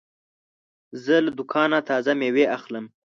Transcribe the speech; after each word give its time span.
زه 1.03 1.15
له 1.25 1.31
دوکانه 1.37 1.79
تازه 1.89 2.11
مېوې 2.19 2.45
اخلم. 2.57 2.85